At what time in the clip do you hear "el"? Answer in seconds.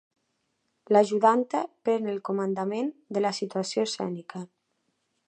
2.15-2.19